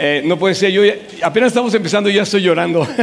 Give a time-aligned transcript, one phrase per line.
[0.00, 0.82] Eh, no puede ser, yo
[1.22, 2.86] apenas estamos empezando y ya estoy llorando.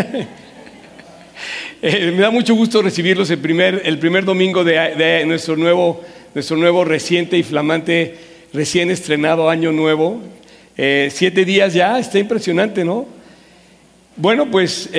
[1.81, 6.01] Eh, me da mucho gusto recibirlos el primer, el primer domingo de, nuestro, nuevo,
[6.33, 8.15] nuestro nuevo reciente y flamante,
[8.53, 10.19] recién estrenado año nuevo.
[10.77, 13.05] Eh, siete días ya, está impresionante, ¿no?
[14.15, 14.89] Bueno, pues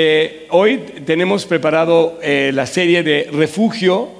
[0.50, 4.10] hoy tenemos preparado la serie de refugio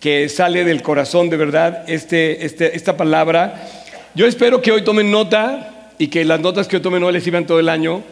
[0.00, 3.68] que sale del corazón de verdad, este, este, esta palabra.
[4.14, 7.24] Yo espero que hoy tomen nota y que las notas que yo tome no les
[7.24, 8.02] sirvan todo el año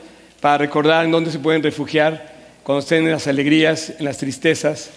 [0.40, 4.90] para recordar en dónde se pueden refugiar cuando estén en las alegrías, en las tristezas.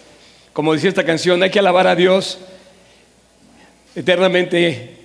[0.52, 2.38] Como decía esta canción, hay que alabar a Dios
[3.94, 4.96] eternamente,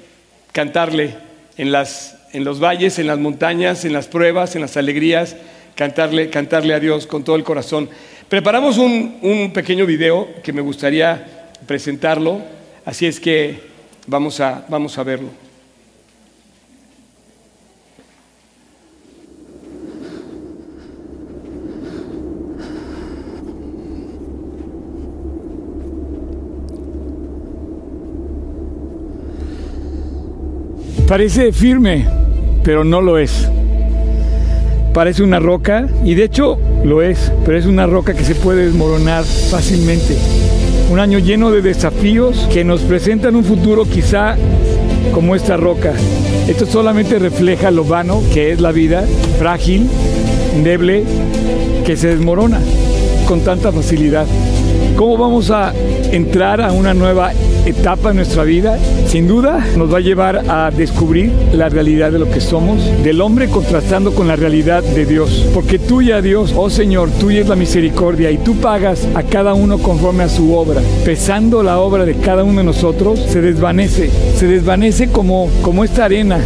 [0.51, 1.15] cantarle
[1.57, 5.35] en, las, en los valles, en las montañas, en las pruebas, en las alegrías,
[5.75, 7.89] cantarle, cantarle a Dios con todo el corazón.
[8.29, 12.41] Preparamos un, un pequeño video que me gustaría presentarlo,
[12.83, 13.59] así es que
[14.07, 15.44] vamos a, vamos a verlo.
[31.07, 32.03] Parece firme,
[32.63, 33.47] pero no lo es.
[34.91, 38.65] Parece una roca y de hecho lo es, pero es una roca que se puede
[38.65, 40.17] desmoronar fácilmente.
[40.89, 44.35] Un año lleno de desafíos que nos presentan un futuro quizá
[45.13, 45.93] como esta roca.
[46.47, 49.05] Esto solamente refleja lo vano que es la vida,
[49.37, 49.87] frágil,
[50.55, 51.03] endeble,
[51.85, 52.59] que se desmorona
[53.27, 54.25] con tanta facilidad.
[54.95, 55.73] ¿Cómo vamos a
[56.13, 57.33] entrar a una nueva
[57.65, 58.79] etapa en nuestra vida?
[59.07, 63.19] Sin duda nos va a llevar a descubrir la realidad de lo que somos, del
[63.19, 65.47] hombre contrastando con la realidad de Dios.
[65.53, 69.79] Porque tuya, Dios, oh Señor, tuya es la misericordia y tú pagas a cada uno
[69.79, 70.81] conforme a su obra.
[71.03, 76.05] Pesando la obra de cada uno de nosotros, se desvanece, se desvanece como, como esta
[76.05, 76.39] arena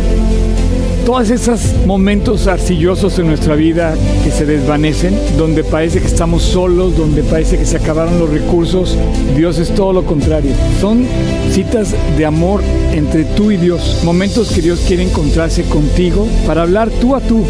[1.10, 6.96] todos esos momentos arcillosos en nuestra vida que se desvanecen, donde parece que estamos solos,
[6.96, 8.96] donde parece que se acabaron los recursos,
[9.36, 10.52] Dios es todo lo contrario.
[10.80, 11.08] Son
[11.50, 12.62] citas de amor
[12.94, 17.44] entre tú y Dios, momentos que Dios quiere encontrarse contigo para hablar tú a tú,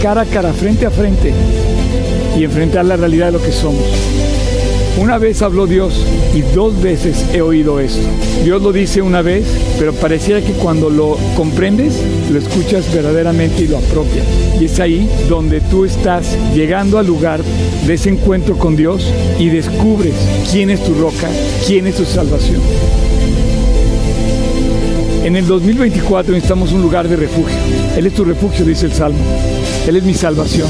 [0.00, 1.34] cara a cara, frente a frente
[2.38, 3.82] y enfrentar la realidad de lo que somos.
[4.98, 5.94] Una vez habló Dios
[6.34, 8.06] y dos veces he oído esto.
[8.44, 9.44] Dios lo dice una vez,
[9.78, 11.94] pero pareciera que cuando lo comprendes,
[12.30, 14.26] lo escuchas verdaderamente y lo apropias.
[14.60, 17.40] Y es ahí donde tú estás llegando al lugar
[17.86, 20.14] de ese encuentro con Dios y descubres
[20.50, 21.28] quién es tu roca,
[21.66, 22.60] quién es tu salvación.
[25.24, 27.56] En el 2024 necesitamos un lugar de refugio.
[27.96, 29.20] Él es tu refugio, dice el Salmo.
[29.86, 30.68] Él es mi salvación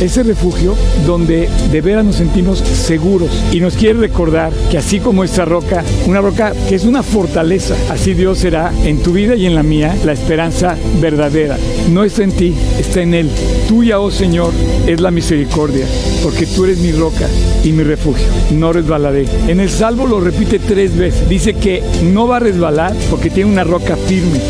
[0.00, 0.74] ese refugio
[1.06, 5.82] donde de veras nos sentimos seguros y nos quiere recordar que así como esta roca,
[6.06, 9.62] una roca que es una fortaleza, así Dios será en tu vida y en la
[9.62, 11.58] mía la esperanza verdadera.
[11.90, 13.30] No está en ti, está en Él.
[13.68, 14.52] Tuya, oh Señor,
[14.86, 15.86] es la misericordia,
[16.22, 17.28] porque tú eres mi roca
[17.62, 18.26] y mi refugio.
[18.52, 19.26] No resbalaré.
[19.48, 21.28] En el Salvo lo repite tres veces.
[21.28, 24.40] Dice que no va a resbalar porque tiene una roca firme.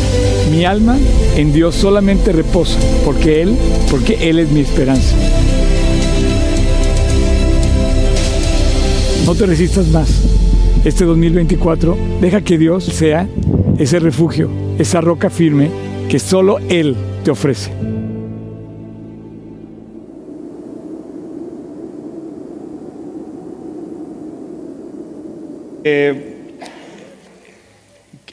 [0.51, 0.97] Mi alma
[1.35, 3.55] en Dios solamente reposa, porque Él,
[3.89, 5.15] porque Él es mi esperanza.
[9.25, 10.09] No te resistas más.
[10.83, 13.27] Este 2024, deja que Dios sea
[13.79, 15.69] ese refugio, esa roca firme
[16.09, 17.71] que solo Él te ofrece.
[25.83, 26.34] Eh,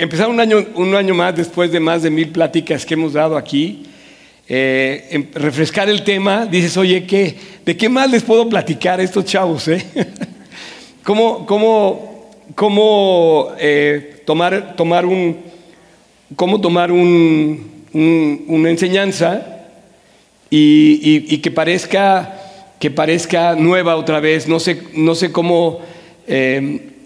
[0.02, 3.36] empezar un año, un año más después de más de mil pláticas que hemos dado
[3.36, 3.84] aquí.
[4.48, 9.04] Eh, em, refrescar el tema, dices, oye, ¿qué, ¿de qué más les puedo platicar a
[9.04, 9.68] estos chavos?
[9.68, 9.86] Eh?
[11.04, 15.36] ¿Cómo, cómo, cómo eh, tomar, tomar, un,
[16.34, 17.84] cómo tomar un,
[18.48, 19.68] una enseñanza
[20.50, 22.40] y, que, parezca,
[22.80, 24.48] que parezca nueva otra vez?
[24.48, 25.80] No sé, no sé cómo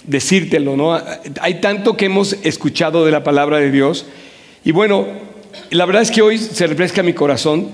[0.07, 0.99] decírtelo, ¿no?
[1.41, 4.07] Hay tanto que hemos escuchado de la palabra de Dios.
[4.65, 5.07] Y bueno,
[5.71, 7.71] la verdad es que hoy se refresca mi corazón,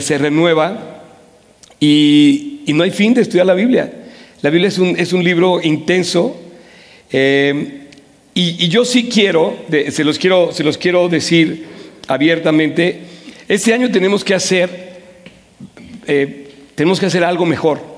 [0.00, 1.02] se renueva
[1.80, 3.92] y, no hay fin de estudiar la Biblia.
[4.42, 6.36] La Biblia es un, es un libro intenso
[7.16, 7.82] eh,
[8.34, 11.66] y, yo sí quiero, se, los quiero, se los quiero decir
[12.08, 13.02] abiertamente,
[13.46, 15.00] este año tenemos que hacer,
[16.06, 17.93] eh, tenemos que hacer algo mejor.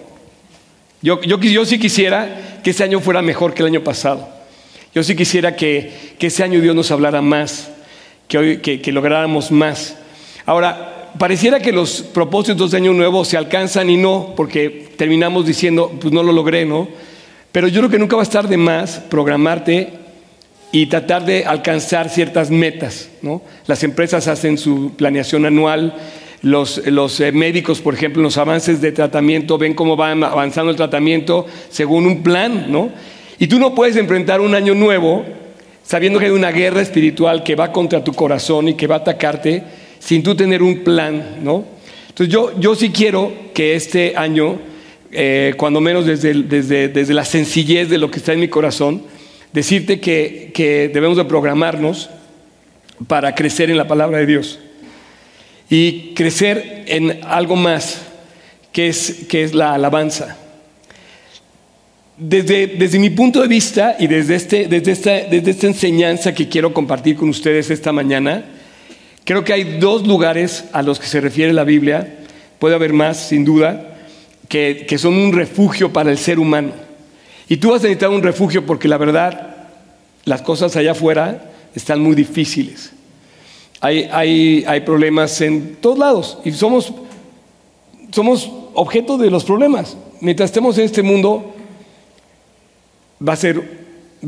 [1.07, 4.29] Yo, yo, yo sí quisiera que este año fuera mejor que el año pasado.
[4.93, 7.71] Yo sí quisiera que, que este año Dios nos hablara más,
[8.27, 9.97] que, que, lográramos más.
[10.47, 15.97] Ahora, pareciera que los propósitos de año nuevo se alcanzan y no, porque terminamos diciendo,
[16.01, 16.89] pues no lo logré, ¿no?
[17.53, 19.93] Pero yo creo que nunca va a estar de más programarte
[20.73, 23.43] y tratar de alcanzar ciertas metas, ¿no?
[23.69, 25.95] Las empresas hacen su planeación anual,
[26.43, 30.77] los, los eh, médicos, por ejemplo, los avances de tratamiento, ven cómo va avanzando el
[30.77, 32.91] tratamiento según un plan, ¿no?
[33.39, 35.25] Y tú no puedes enfrentar un año nuevo
[35.83, 38.99] sabiendo que hay una guerra espiritual que va contra tu corazón y que va a
[38.99, 39.63] atacarte
[39.99, 41.65] sin tú tener un plan, ¿no?
[42.09, 44.59] Entonces yo, yo sí quiero que este año,
[45.13, 49.03] eh, cuando menos desde, desde, desde, la sencillez de lo que está en mi corazón,
[49.53, 52.11] decirte que, que debemos de programarnos
[53.07, 54.59] para crecer en la palabra de Dios
[55.69, 58.03] y crecer en algo más,
[58.73, 60.37] que es, que es la alabanza.
[62.19, 66.49] Desde, desde, mi punto de vista y desde, este, desde, esta, desde esta enseñanza que
[66.49, 68.45] quiero compartir con ustedes esta mañana,
[69.25, 72.21] creo que hay dos lugares a los que se refiere la Biblia,
[72.59, 73.97] puede haber más sin duda,
[74.49, 76.73] que, que son un refugio para el ser humano.
[77.49, 79.57] Y tú vas a necesitar un refugio porque la verdad,
[80.25, 82.93] las cosas allá afuera están muy difíciles.
[83.81, 86.93] Hay, hay, hay problemas en todos lados y somos,
[88.11, 89.97] somos objeto de los problemas.
[90.21, 91.55] Mientras estemos en este mundo,
[93.27, 93.63] va a ser,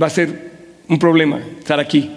[0.00, 0.50] va a ser
[0.88, 2.10] un problema estar aquí.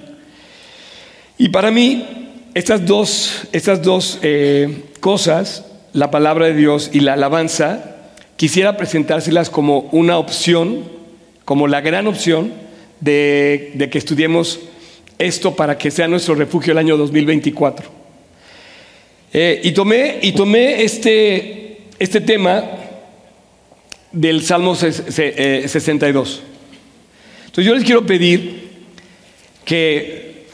[1.38, 2.06] Y para mí,
[2.54, 7.95] estas dos, estas dos eh, cosas, la palabra de Dios y la alabanza,
[8.36, 10.84] quisiera presentárselas como una opción,
[11.45, 12.54] como la gran opción
[13.00, 14.60] de, de que estudiemos
[15.22, 18.02] esto para que sea nuestro refugio el año 2024.
[19.34, 22.64] Eh, y tomé, y tomé este, este tema
[24.12, 26.42] del Salmo 62.
[27.46, 28.70] Entonces yo les quiero pedir
[29.64, 30.48] que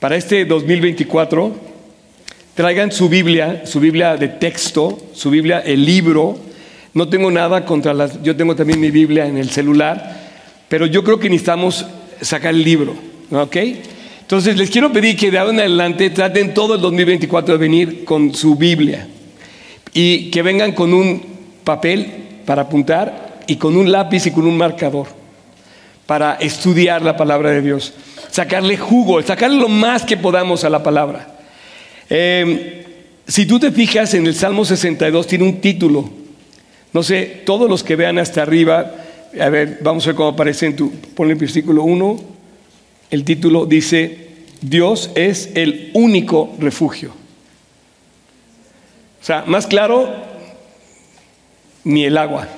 [0.00, 1.54] para este 2024
[2.54, 6.38] traigan su Biblia, su Biblia de texto, su Biblia, el libro.
[6.94, 10.30] No tengo nada contra las, yo tengo también mi Biblia en el celular,
[10.68, 11.86] pero yo creo que necesitamos
[12.22, 12.94] sacar el libro,
[13.30, 13.56] ¿ok?
[14.22, 18.04] Entonces les quiero pedir que de ahora en adelante traten todo el 2024 de venir
[18.04, 19.06] con su Biblia
[19.92, 21.22] y que vengan con un
[21.64, 22.06] papel
[22.46, 25.08] para apuntar y con un lápiz y con un marcador
[26.06, 27.92] para estudiar la palabra de Dios,
[28.30, 31.36] sacarle jugo, sacarle lo más que podamos a la palabra.
[32.08, 32.58] Em,
[33.26, 36.08] si tú te fijas en el Salmo 62, tiene un título.
[36.92, 38.92] No sé, todos los que vean hasta arriba,
[39.40, 42.20] a ver, vamos a ver cómo aparece en tu, ponle el versículo 1,
[43.10, 44.28] el título dice,
[44.60, 47.10] Dios es el único refugio.
[49.20, 50.08] O sea, más claro,
[51.84, 52.48] ni el agua.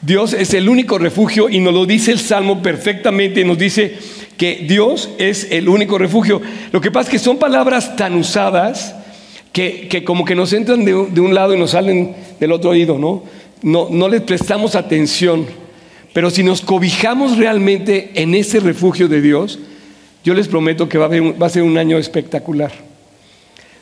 [0.00, 3.96] Dios es el único refugio y nos lo dice el Salmo perfectamente, nos dice
[4.36, 6.42] que Dios es el único refugio.
[6.72, 8.96] Lo que pasa es que son palabras tan usadas
[9.52, 13.22] que, como que nos entran de, un lado y nos salen del otro oído, ¿no?
[13.62, 15.46] No, no les prestamos atención.
[16.12, 19.58] Pero si nos cobijamos realmente en ese refugio de Dios,
[20.24, 21.08] yo les prometo que va
[21.46, 22.72] a, ser un año espectacular.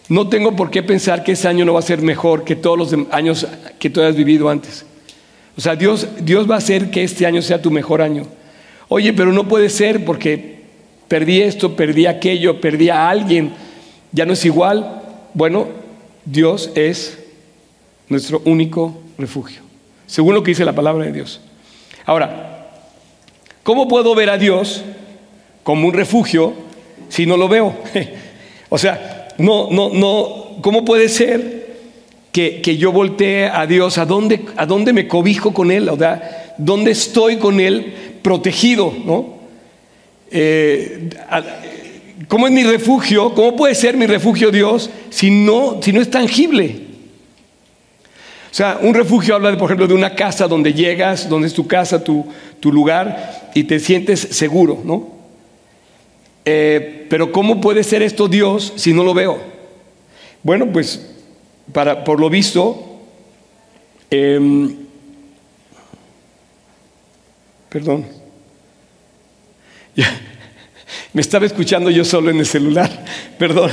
[0.08, 2.78] No tengo por qué pensar que ese año no va a ser mejor que todos
[2.78, 3.46] los años
[3.78, 4.84] que tú hayas vivido antes.
[5.56, 8.24] O sea, Dios, Dios va a hacer que este año sea tu mejor año.
[8.88, 10.60] Oye, pero no puede ser porque
[11.08, 13.52] perdí esto, perdí aquello, perdí a alguien,
[14.12, 15.02] ya no es igual.
[15.34, 15.68] Bueno,
[16.24, 17.18] Dios es
[18.08, 19.62] nuestro único refugio,
[20.06, 21.40] según lo que dice la palabra de Dios.
[22.06, 22.68] Ahora,
[23.62, 24.82] ¿cómo puedo ver a Dios
[25.62, 26.54] como un refugio
[27.08, 27.74] si no lo veo?
[28.68, 31.60] o sea, no, no, no, ¿cómo puede ser
[32.32, 35.88] que, yo voltee a Dios, ¿a dónde, ¿a dónde me cobijo con Él?
[35.88, 35.98] O
[36.58, 38.92] ¿dónde estoy con Él protegido?
[39.04, 39.40] ¿no?
[40.30, 41.10] Eh,
[42.28, 43.34] ¿Cómo es mi refugio?
[43.34, 46.89] ¿Cómo puede ser mi refugio Dios si no, si no es tangible?
[48.50, 51.54] O sea, un refugio habla, de, por ejemplo, de una casa donde llegas, donde es
[51.54, 52.26] tu casa, tu,
[52.58, 55.20] tu lugar, y te sientes seguro, ¿no?
[56.44, 59.38] Eh, pero ¿cómo puede ser esto Dios si no lo veo?
[60.42, 61.06] Bueno, pues
[61.72, 62.98] para, por lo visto,
[64.10, 64.74] em,
[67.68, 68.06] perdón,
[71.12, 73.04] me estaba escuchando yo solo en el celular,
[73.38, 73.70] perdón.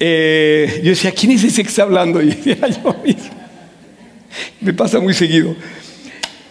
[0.00, 2.20] Eh, yo decía, ¿quién es ese que está hablando?
[2.22, 3.30] Y era yo mismo.
[4.60, 5.54] Me pasa muy seguido.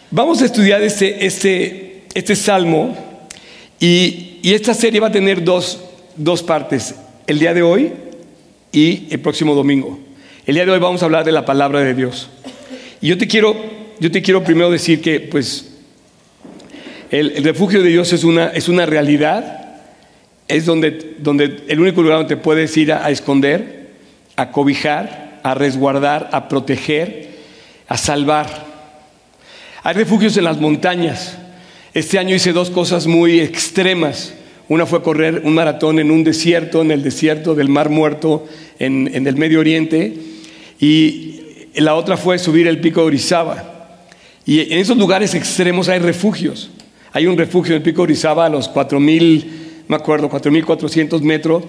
[0.09, 2.95] Vamos a estudiar este, este, este salmo
[3.79, 5.83] y, y, esta serie va a tener dos,
[6.15, 6.95] dos partes.
[7.27, 7.91] El día de hoy
[8.71, 9.99] y el próximo domingo.
[10.45, 12.29] El día de hoy vamos a hablar de la palabra de Dios.
[13.01, 13.55] Y yo te quiero,
[13.99, 15.73] yo te quiero primero decir que pues
[17.13, 19.62] el, refugio de Dios es una, es una realidad,
[20.47, 23.91] es donde, donde el único lugar donde te puedes ir a, esconder,
[24.35, 27.29] a cobijar, a resguardar, a proteger,
[27.87, 28.65] a salvar.
[29.83, 31.37] Hay refugios en las montañas.
[31.93, 34.33] Este año hice dos cosas muy extremas.
[34.69, 38.47] Una fue correr un maratón en un desierto, en el desierto del Mar Muerto,
[38.79, 40.13] en, en el Medio Oriente.
[40.79, 41.41] Y
[41.75, 43.99] la otra fue subir el pico de Orizaba.
[44.45, 46.69] Y en esos lugares extremos hay refugios.
[47.11, 49.45] Hay un refugio en el pico de Orizaba a los 4.000,
[49.87, 51.63] me acuerdo, 4.400 metros.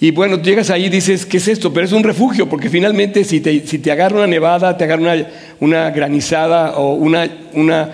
[0.00, 1.72] Y bueno, llegas ahí y dices, ¿qué es esto?
[1.72, 5.02] Pero es un refugio, porque finalmente si te, si te agarra una nevada, te agarra
[5.02, 5.28] una,
[5.60, 7.90] una granizada o una, una,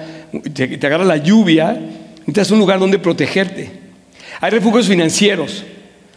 [0.54, 1.78] te, te agarra la lluvia,
[2.20, 3.70] necesitas un lugar donde protegerte.
[4.40, 5.64] Hay refugios financieros.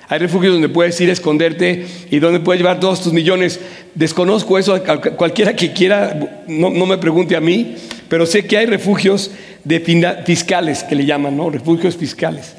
[0.08, 3.62] Hay refugios donde puedes ir a esconderte y donde puedes llevar todos tus millones.
[3.96, 4.82] Desconozco eso,
[5.16, 7.76] cualquiera que quiera, no, no me pregunte a mí,
[8.10, 9.32] pero sé que hay refugios
[9.64, 9.80] de
[10.26, 11.50] fiscales que le llaman, ¿no?
[11.50, 12.56] Refugios fiscales.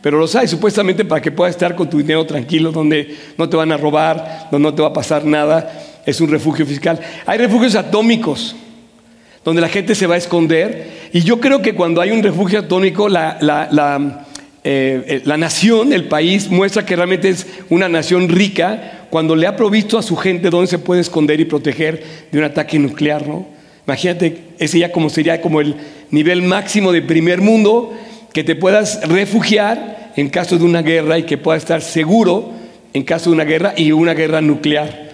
[0.00, 3.56] Pero los hay supuestamente para que puedas estar con tu dinero tranquilo, donde no te
[3.56, 6.00] van a robar, donde no te va a pasar nada.
[6.06, 7.00] Es un refugio fiscal.
[7.26, 8.54] Hay refugios atómicos,
[9.44, 11.08] donde la gente se va a esconder.
[11.12, 14.26] Y yo creo que cuando hay un refugio atómico, la, la, la,
[14.62, 19.56] eh, la nación, el país, muestra que realmente es una nación rica cuando le ha
[19.56, 23.26] provisto a su gente donde se puede esconder y proteger de un ataque nuclear.
[23.26, 23.46] ¿no?
[23.86, 25.74] Imagínate, ese ya como sería como el
[26.10, 27.94] nivel máximo de primer mundo
[28.38, 32.52] que te puedas refugiar en caso de una guerra y que puedas estar seguro
[32.92, 35.10] en caso de una guerra y una guerra nuclear.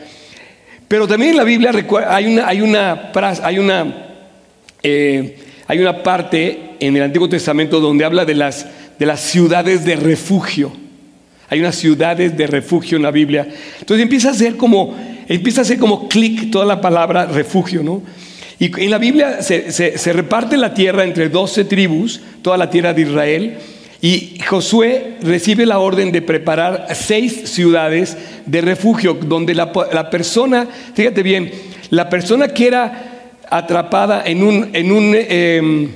[0.88, 1.72] Pero también en la Biblia
[2.06, 3.10] hay una, hay una,
[3.42, 3.94] hay una,
[4.82, 8.66] eh, hay una parte en el Antiguo Testamento donde habla de las,
[8.98, 10.70] de las ciudades de refugio.
[11.48, 13.48] Hay unas ciudades de refugio en la Biblia.
[13.80, 14.94] Entonces empieza a ser como,
[15.26, 18.02] empieza a como clic toda la palabra refugio, ¿no?
[18.58, 23.02] Y en la Biblia se, reparte la tierra entre 12 tribus, toda la tierra de
[23.02, 23.58] Israel,
[24.00, 29.72] y Josué recibe la orden de preparar seis ciudades de refugio, donde la,
[30.10, 31.50] persona, fíjate bien,
[31.90, 35.88] la persona que era atrapada en un, en un, em,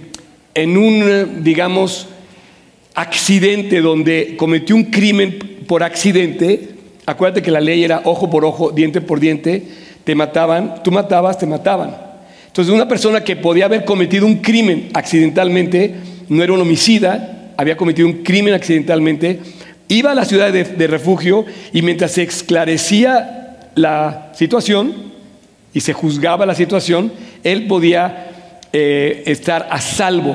[0.54, 2.08] en un digamos,
[2.94, 6.70] accidente donde cometió un crimen por accidente,
[7.04, 9.62] acuérdate que la ley era ojo por ojo, diente por diente,
[10.04, 12.07] te mataban, tú matabas, te mataban.
[12.58, 15.94] Entonces, una persona que podía haber cometido un crimen accidentalmente,
[16.28, 19.38] no era un homicida, había cometido un crimen accidentalmente,
[19.86, 24.92] iba a la ciudad de, refugio y mientras se esclarecía la situación
[25.72, 27.12] y se juzgaba la situación,
[27.44, 28.26] él podía
[28.72, 30.34] eh, estar a salvo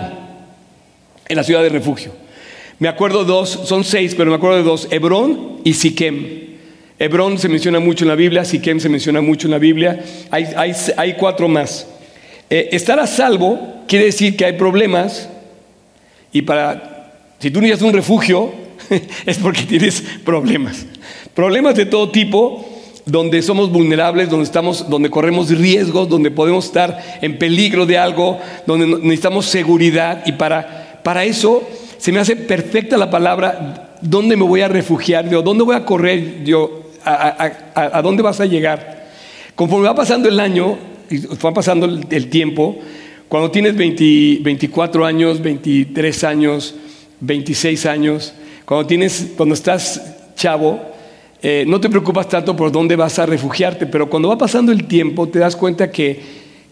[1.27, 2.13] en la ciudad de refugio.
[2.79, 6.53] Me acuerdo dos, son seis, pero me acuerdo de dos, Hebrón y Siquem.
[6.99, 10.01] Hebrón se menciona mucho en la Biblia, Siquem se menciona mucho en la Biblia,
[10.31, 11.87] hay, hay cuatro más.
[12.55, 13.57] Eh, estar a salvo
[13.87, 15.27] quiere decir que hay problemas
[16.31, 18.51] y para, si tú necesitas un refugio,
[19.25, 20.85] es porque tienes problemas.
[21.33, 22.63] Problemas de todo tipo,
[23.07, 28.37] donde somos vulnerables, donde, estamos, donde corremos riesgos, donde podemos estar en peligro de algo,
[28.67, 31.67] donde necesitamos seguridad y para, para eso
[31.97, 35.27] se me hace perfecta la palabra, ¿dónde me voy a refugiar?
[35.27, 36.43] Yo, ¿Dónde voy a correr?
[36.43, 39.07] Yo, a, a, dónde vas a llegar?
[39.55, 40.92] Conforme va pasando el año,
[41.43, 42.77] va pasando el, tiempo,
[43.27, 46.75] cuando tienes 24 años, 23 años,
[47.19, 48.33] 26 años,
[48.65, 50.01] cuando, tienes, cuando estás
[50.35, 50.81] chavo,
[51.41, 54.85] eh, no te preocupas tanto por dónde vas a refugiarte, pero cuando va pasando el
[54.85, 56.19] tiempo te das cuenta que,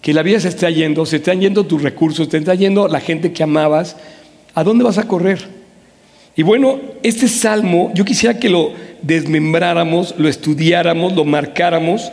[0.02, 3.00] que la vida se está yendo, se están yendo tus recursos, se está yendo la
[3.00, 3.98] gente que amabas,
[4.54, 5.62] ¿a dónde vas a correr?
[6.36, 8.72] Y bueno, este salmo yo quisiera que lo
[9.02, 12.12] desmembráramos, lo estudiáramos, lo marcáramos.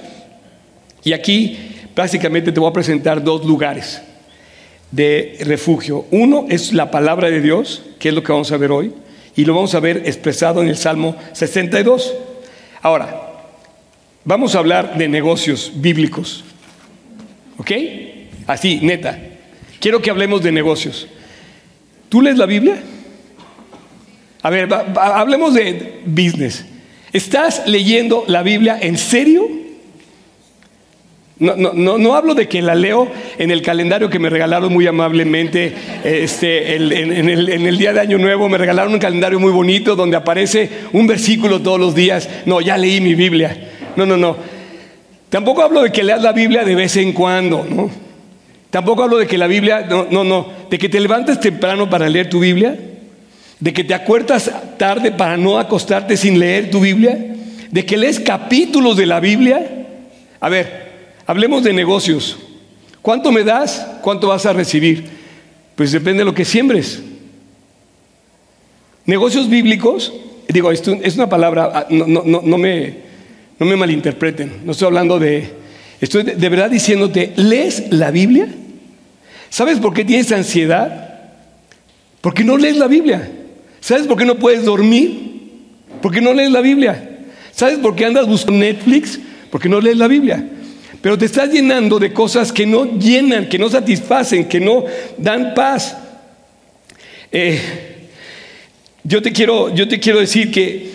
[1.04, 1.56] Y aquí
[1.98, 4.00] Básicamente te voy a presentar dos lugares
[4.92, 6.06] de refugio.
[6.12, 8.92] Uno es la palabra de Dios, que es lo que vamos a ver hoy,
[9.34, 12.14] y lo vamos a ver expresado en el Salmo 62.
[12.82, 13.42] Ahora,
[14.24, 16.44] vamos a hablar de negocios bíblicos.
[17.56, 17.72] ¿Ok?
[18.46, 19.18] Así, neta.
[19.80, 21.08] Quiero que hablemos de negocios.
[22.08, 22.80] ¿Tú lees la Biblia?
[24.42, 26.64] A ver, hablemos de business.
[27.12, 29.66] ¿Estás leyendo la Biblia en serio?
[31.40, 33.07] No, no, no, hablo de que la leo
[33.38, 38.49] en el calendario que me regalaron muy amablemente este, en, el, día de Año Nuevo.
[38.49, 42.28] Me regalaron un calendario muy bonito donde aparece un versículo todos los días.
[42.45, 43.57] No, ya leí mi Biblia.
[43.95, 44.37] No, no, no.
[45.28, 47.88] Tampoco hablo de que leas la Biblia de vez en cuando, ¿no?
[48.71, 50.49] Tampoco hablo de que la Biblia, no, no, no.
[50.68, 52.76] De que te levantes temprano para leer tu Biblia.
[53.61, 57.16] De que te acuerdas tarde para no acostarte sin leer tu Biblia.
[57.71, 59.87] De que lees capítulos de la Biblia.
[60.40, 60.88] A ver,
[61.28, 62.38] Hablemos de negocios.
[63.02, 63.87] ¿Cuánto me das?
[64.00, 65.04] ¿Cuánto vas a recibir?
[65.76, 67.02] Pues depende de lo que siembres.
[69.04, 70.11] Negocios bíblicos,
[70.49, 72.94] digo, esto es una palabra, ah, no, no, me,
[73.58, 75.50] no me malinterpreten, no estoy hablando de,
[76.00, 78.49] estoy de, verdad diciéndote, ¿lees la Biblia?
[79.50, 81.25] ¿Sabes por qué tienes ansiedad?
[82.23, 83.30] Porque no lees la Biblia.
[83.80, 85.42] ¿Sabes por qué no puedes dormir?
[86.00, 87.18] Porque no lees la Biblia.
[87.52, 89.20] ¿Sabes por qué andas buscando Netflix?
[89.50, 90.52] Porque no lees la Biblia.
[91.08, 94.84] Pero te estás llenando de cosas que no llenan, que no satisfacen, que no
[95.16, 95.96] dan paz.
[97.32, 97.58] Eh,
[99.04, 100.90] yo, te quiero, yo te quiero decir que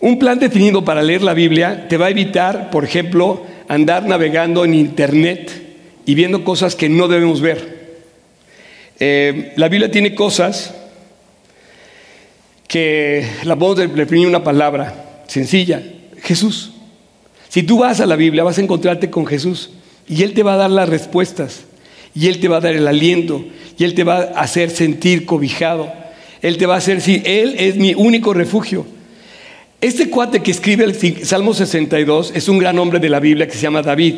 [0.00, 4.64] un plan definido para leer la Biblia te va a evitar, por ejemplo, andar navegando
[4.64, 5.52] en Internet
[6.04, 8.00] y viendo cosas que no debemos ver.
[8.98, 10.74] Eh, la Biblia tiene cosas
[12.66, 15.80] que la podemos definir una palabra sencilla,
[16.24, 16.73] Jesús.
[17.54, 19.70] Si tú vas a la Biblia vas a encontrarte con Jesús
[20.08, 21.62] y Él te va a dar las respuestas
[22.12, 23.44] y Él te va a dar el aliento
[23.78, 25.92] y Él te va a hacer sentir cobijado.
[26.42, 28.84] Él te va a hacer decir, Él es mi único refugio.
[29.80, 33.54] Este cuate que escribe el Salmo 62 es un gran hombre de la Biblia que
[33.54, 34.16] se llama David.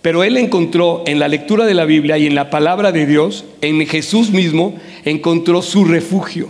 [0.00, 3.44] Pero él encontró en la lectura de la Biblia y en la palabra de Dios,
[3.60, 4.74] en Jesús mismo,
[5.04, 6.48] encontró su refugio.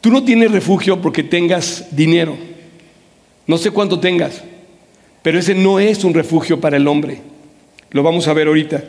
[0.00, 2.53] Tú no tienes refugio porque tengas dinero.
[3.46, 4.42] No sé cuánto tengas,
[5.22, 7.18] pero ese no es un refugio para el hombre.
[7.90, 8.82] Lo vamos a ver ahorita.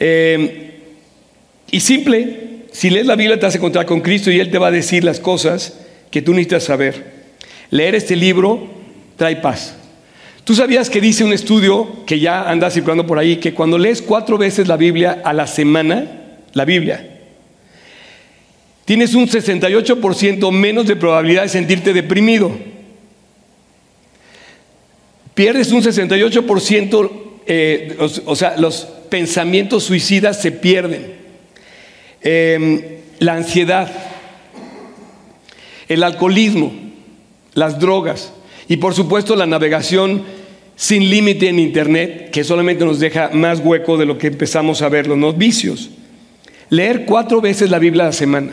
[0.00, 0.80] Eh,
[1.70, 4.58] y simple, si lees la Biblia te vas a encontrar con Cristo y Él te
[4.58, 5.80] va a decir las cosas
[6.10, 7.18] que tú necesitas saber.
[7.70, 8.68] Leer este libro
[9.16, 9.74] trae paz.
[10.44, 14.00] Tú sabías que dice un estudio que ya anda circulando por ahí, que cuando lees
[14.00, 16.06] cuatro veces la Biblia a la semana,
[16.54, 17.18] la Biblia,
[18.86, 22.50] tienes un 68% menos de probabilidad de sentirte deprimido
[25.38, 27.10] pierdes un 68%,
[27.46, 31.12] eh, o, sea, los pensamientos suicidas se pierden.
[32.20, 32.82] Em,
[33.20, 33.88] la ansiedad,
[35.88, 36.72] el alcoholismo,
[37.54, 38.32] las drogas
[38.66, 40.24] y por supuesto la navegación
[40.74, 44.88] sin límite en Internet, que solamente nos deja más hueco de lo que empezamos a
[44.88, 45.90] ver, los vicios.
[46.68, 48.50] Leer cuatro veces la Biblia a la semana.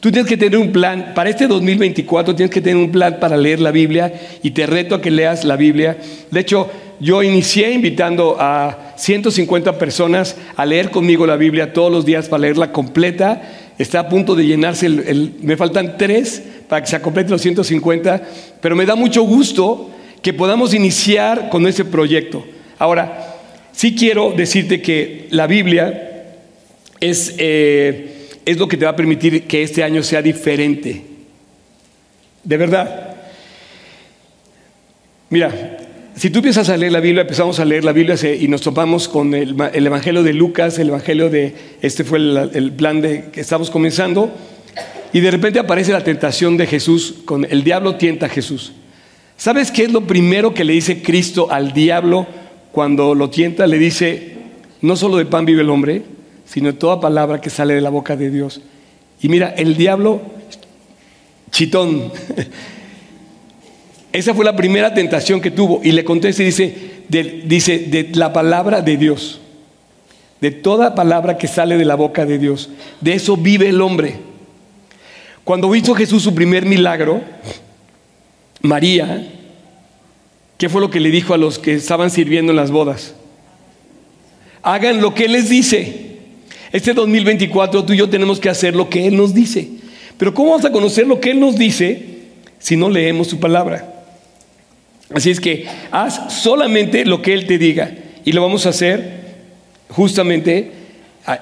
[0.00, 3.36] Tú tienes que tener un plan, para este 2024 tienes que tener un plan para
[3.36, 4.12] leer la Biblia
[4.44, 5.98] y te reto a que leas la Biblia.
[6.30, 12.06] De hecho, yo inicié invitando a 150 personas a leer conmigo la Biblia todos los
[12.06, 13.42] días para leerla completa.
[13.76, 18.22] Está a punto de llenarse, el, me faltan tres para que se complete los 150,
[18.60, 19.90] pero me da mucho gusto
[20.22, 22.44] que podamos iniciar con ese proyecto.
[22.78, 23.34] Ahora,
[23.72, 26.24] sí quiero decirte que la Biblia
[27.00, 27.34] es...
[27.38, 28.14] Eh,
[28.48, 31.02] es lo que te va a permitir que este año sea diferente.
[32.42, 33.14] De verdad.
[35.28, 35.76] Mira,
[36.16, 39.06] si tú empiezas a leer la Biblia, empezamos a leer la Biblia y nos topamos
[39.06, 43.68] con el, Evangelio de Lucas, el Evangelio de, este fue el, plan de que estamos
[43.68, 44.32] comenzando,
[45.12, 48.72] y de repente aparece la tentación de Jesús, con el diablo tienta a Jesús.
[49.36, 52.26] ¿Sabes qué es lo primero que le dice Cristo al diablo
[52.72, 53.66] cuando lo tienta?
[53.66, 54.36] Le dice,
[54.80, 56.02] no solo de pan vive el hombre,
[56.48, 58.62] sino toda palabra que sale de la boca de Dios.
[59.20, 60.22] Y mira, el diablo,
[61.50, 62.10] chitón,
[64.12, 66.74] esa fue la primera tentación que tuvo y le contesta y dice,
[67.08, 69.40] de, dice, de la palabra de Dios,
[70.40, 74.16] de toda palabra que sale de la boca de Dios, de eso vive el hombre.
[75.44, 77.22] Cuando hizo Jesús su primer milagro,
[78.62, 79.32] María,
[80.56, 83.14] ¿qué fue lo que le dijo a los que estaban sirviendo en las bodas?
[84.62, 86.17] Hagan lo que les dice.
[86.72, 89.68] Este 2024 tú y yo tenemos que hacer lo que Él nos dice.
[90.16, 92.02] Pero ¿cómo vamos a conocer lo que Él nos dice
[92.58, 93.94] si no leemos su palabra?
[95.14, 97.92] Así es que haz solamente lo que Él te diga
[98.24, 99.18] y lo vamos a hacer
[99.88, 100.72] justamente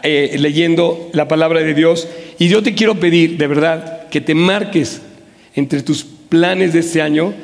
[0.02, 2.06] eh, leyendo la palabra de Dios.
[2.38, 5.00] Y yo te quiero pedir, de verdad, que te marques
[5.56, 7.34] entre tus planes de este año.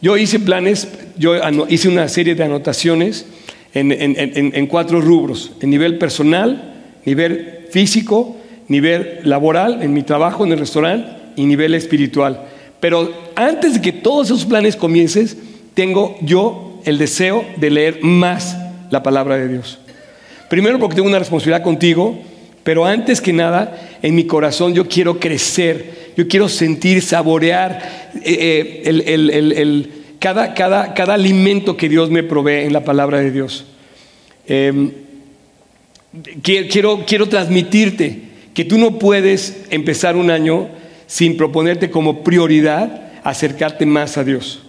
[0.00, 1.34] Yo hice planes, yo
[1.68, 3.26] hice una serie de anotaciones
[3.74, 6.71] en, en cuatro rubros, en nivel personal,
[7.04, 8.36] nivel físico,
[8.68, 12.42] nivel laboral, en mi trabajo en el restaurante y nivel espiritual.
[12.80, 15.36] Pero antes de que todos esos planes comiences,
[15.74, 18.56] tengo yo el deseo de leer más
[18.90, 19.78] la palabra de Dios.
[20.48, 22.18] Primero porque tengo una responsabilidad contigo,
[22.62, 28.82] pero antes que nada, en mi corazón yo quiero crecer, yo quiero sentir, saborear eh,
[28.84, 29.88] eh,
[30.18, 33.64] cada, cada, cada, alimento que Dios me provee en la palabra de Dios.
[34.46, 34.92] Em,
[36.42, 40.68] quiero, quiero transmitirte que tú no puedes empezar un año
[41.06, 44.60] sin proponerte como prioridad acercarte más a Dios.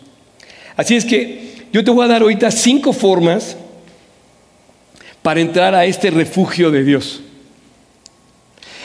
[0.76, 3.58] Así es que yo te voy a dar ahorita cinco formas
[5.22, 7.22] para entrar a este refugio de Dios.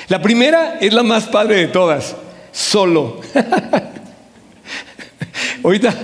[0.09, 2.17] La primera es la más padre de todas,
[2.51, 3.21] solo.
[5.63, 5.95] ahorita,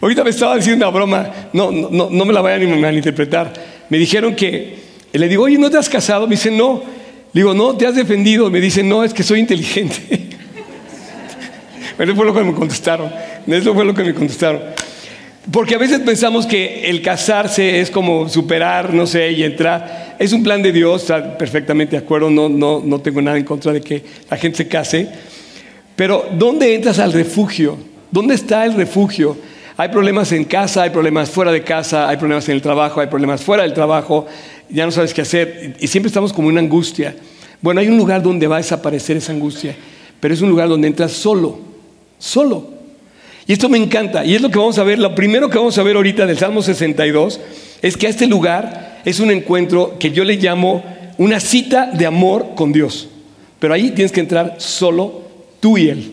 [0.00, 3.52] ahorita me estaba diciendo una broma, no, no, no me la vayan a malinterpretar.
[3.88, 4.83] Me dijeron que
[5.14, 6.26] y le digo, oye, ¿no te has casado?
[6.26, 6.82] Me dice, no.
[7.32, 8.50] Le digo, no, te has defendido.
[8.50, 9.96] Me dice, no, es que soy inteligente.
[11.98, 13.12] Eso fue lo que me contestaron.
[13.46, 14.60] Eso fue lo que me contestaron.
[15.52, 20.16] Porque a veces pensamos que el casarse es como superar, no sé, y entrar.
[20.18, 23.44] Es un plan de Dios, está perfectamente de acuerdo, no, no, no tengo nada en
[23.44, 25.08] contra de que la gente se case.
[25.94, 27.78] Pero ¿dónde entras al refugio?
[28.10, 29.36] ¿Dónde está el refugio?
[29.76, 33.08] Hay problemas en casa, hay problemas fuera de casa, hay problemas en el trabajo, hay
[33.08, 34.26] problemas fuera del trabajo,
[34.68, 37.14] ya no sabes qué hacer y siempre estamos como una angustia.
[37.60, 39.74] Bueno, hay un lugar donde va a desaparecer esa angustia,
[40.20, 41.58] pero es un lugar donde entras solo,
[42.18, 42.74] solo.
[43.46, 45.76] Y esto me encanta, y es lo que vamos a ver, lo primero que vamos
[45.76, 47.40] a ver ahorita del Salmo 62
[47.82, 50.82] es que a este lugar es un encuentro que yo le llamo
[51.18, 53.08] una cita de amor con Dios.
[53.58, 55.22] Pero ahí tienes que entrar solo
[55.60, 56.12] tú y Él.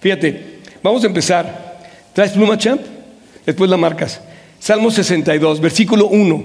[0.00, 1.80] Fíjate, vamos a empezar.
[2.12, 2.80] ¿Traes pluma, champ?
[3.46, 4.20] Después la marcas.
[4.58, 6.44] Salmo 62, versículo 1.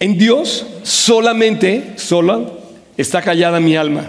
[0.00, 2.52] En Dios solamente, sola,
[2.96, 4.08] está callada mi alma.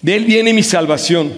[0.00, 1.32] De Él viene mi salvación.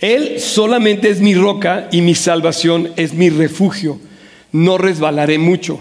[0.00, 3.98] Él solamente es mi roca y mi salvación es mi refugio.
[4.52, 5.80] No resbalaré mucho.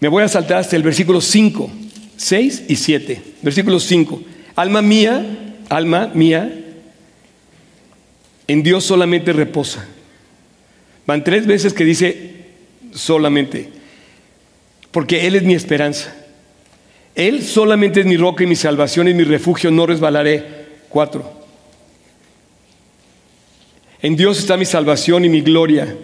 [0.00, 1.70] Me voy a saltar hasta el versículo 5,
[2.16, 3.22] 6 y 7.
[3.42, 4.22] Versículo 5.
[4.54, 6.52] Alma mía, alma mía,
[8.46, 9.86] en Dios solamente reposa.
[11.06, 12.37] Van tres veces que dice
[12.98, 13.70] solamente,
[14.90, 16.14] porque Él es mi esperanza.
[17.14, 20.58] Él solamente es mi roca y mi salvación y mi refugio, no resbalaré.
[20.88, 21.32] Cuatro.
[24.00, 25.96] En Dios está mi salvación y mi gloria.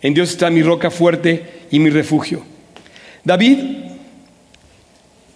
[0.00, 2.44] En Dios está mi roca fuerte y mi refugio.
[3.24, 3.58] David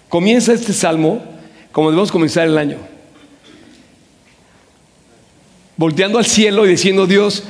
[0.09, 1.23] comienza este salmo
[1.73, 2.79] como debemos comenzar el año.
[5.77, 7.45] Volteando al cielo y diciendo, Dios,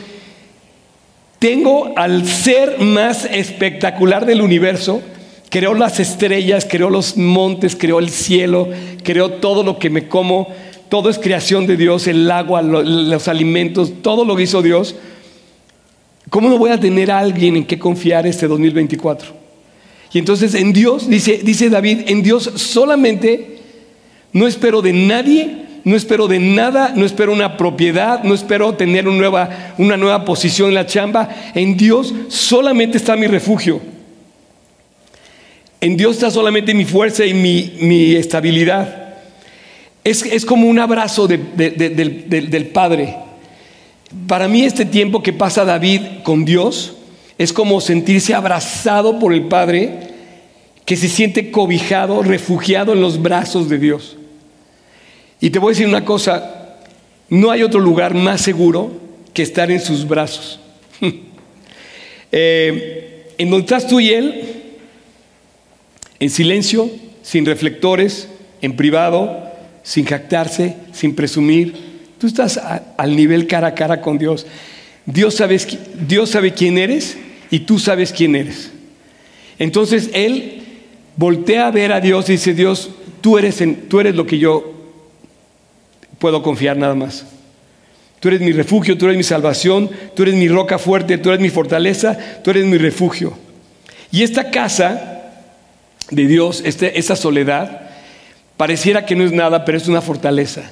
[1.38, 5.02] tengo al ser más espectacular del universo,
[5.50, 8.68] creó las estrellas, creó los montes, creó el cielo,
[9.02, 10.48] creó todo lo que me como,
[10.88, 14.94] todo es creación de Dios, el agua, los alimentos, todo lo que hizo Dios.
[16.30, 19.46] ¿Cómo no voy a tener a alguien en que confiar este 2024?
[20.12, 23.58] Y entonces en Dios, dice, dice David, en Dios solamente
[24.32, 29.06] no espero de nadie, no espero de nada, no espero una propiedad, no espero tener
[29.06, 31.28] una nueva, una nueva posición en la chamba.
[31.54, 33.80] En Dios solamente está mi refugio.
[35.80, 39.14] En Dios está solamente mi fuerza y mi, mi estabilidad.
[40.02, 43.14] Es, como un abrazo del, Padre.
[44.26, 46.96] Para mí este tiempo que pasa David con Dios
[47.38, 50.00] es como sentirse abrazado por el Padre
[50.84, 54.16] que se siente cobijado, refugiado en los brazos de Dios.
[55.40, 56.78] Y te voy a decir una cosa,
[57.28, 59.00] no hay otro lugar más seguro
[59.34, 60.60] que estar en sus brazos.
[62.32, 64.42] Eh, en donde estás tú y Él,
[66.18, 66.90] en silencio,
[67.22, 68.28] sin reflectores,
[68.60, 69.48] en privado,
[69.84, 71.74] sin jactarse, sin presumir.
[72.18, 72.60] Tú estás
[72.96, 74.44] al nivel cara a cara con Dios.
[75.06, 75.40] Dios,
[76.06, 77.16] Dios sabe quién eres
[77.50, 78.72] y tú sabes quién eres.
[79.58, 80.62] Entonces Él
[81.16, 84.75] voltea a ver a Dios y dice, Dios, tú eres, tú eres lo que yo
[86.18, 87.26] puedo confiar nada más.
[88.20, 91.40] Tú eres mi refugio, tú eres mi salvación, tú eres mi roca fuerte, tú eres
[91.40, 93.36] mi fortaleza, tú eres mi refugio.
[94.10, 95.22] Y esta casa
[96.10, 97.86] de Dios, este, esta soledad,
[98.56, 100.70] Pareciera que no es nada, pero es una fortaleza.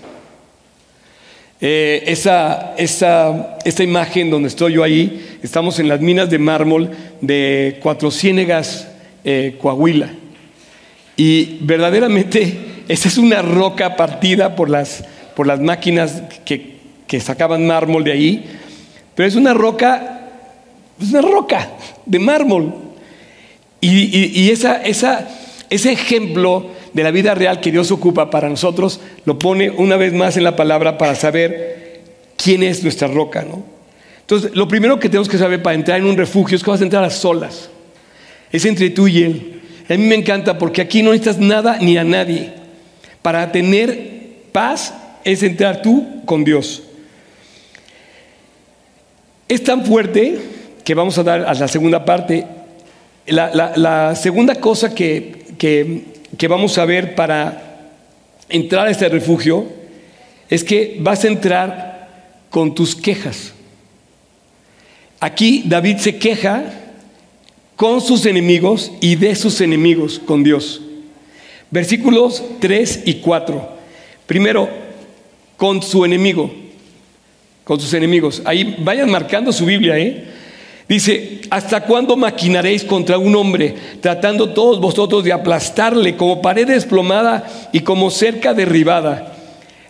[1.60, 7.78] Eh, esa, esta imagen donde estoy yo ahí, estamos en las minas de mármol de
[7.82, 8.88] Cuatro Ciénegas,
[9.22, 10.12] eh, Coahuila.
[11.16, 12.56] Y verdaderamente
[12.88, 16.74] esa es una roca partida por las, por las máquinas que,
[17.20, 18.44] sacaban mármol de ahí,
[19.14, 20.30] pero es una roca,
[21.00, 21.70] es una roca
[22.04, 22.74] de mármol.
[23.80, 25.28] Y, esa, esa,
[25.70, 30.12] ese ejemplo de la vida real que Dios ocupa para nosotros, lo pone una vez
[30.12, 32.02] más en la palabra para saber
[32.36, 33.62] quién es nuestra roca, ¿no?
[34.22, 36.80] Entonces, lo primero que tenemos que saber para entrar en un refugio es que vas
[36.80, 37.68] a entrar a solas.
[38.50, 39.60] Es entre tú y Él.
[39.88, 42.54] A mí me encanta porque aquí no necesitas nada ni a nadie.
[43.20, 44.14] Para tener
[44.50, 44.94] paz
[45.24, 46.82] es entrar tú con Dios.
[49.48, 50.38] Es tan fuerte
[50.84, 52.46] que vamos a dar a la segunda parte.
[53.26, 57.90] La, segunda cosa que, que que vamos a ver para
[58.48, 59.66] entrar a este refugio
[60.48, 62.08] es que vas a entrar
[62.50, 63.52] con tus quejas.
[65.20, 66.64] Aquí David se queja
[67.76, 70.80] con sus enemigos y de sus enemigos con Dios.
[71.70, 73.68] Versículos 3 y 4.
[74.26, 74.68] Primero,
[75.56, 76.52] con su enemigo,
[77.64, 78.42] con sus enemigos.
[78.44, 80.24] Ahí vayan marcando su Biblia, ¿eh?
[80.88, 87.70] Dice, ¿hasta cuándo maquinaréis contra un hombre, tratando todos vosotros de aplastarle como pared desplomada
[87.72, 89.34] y como cerca derribada?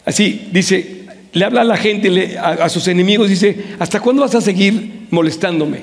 [0.04, 4.40] Así, dice, le habla a la gente, a, sus enemigos, dice, ¿hasta cuándo vas a
[4.40, 5.80] seguir molestándome?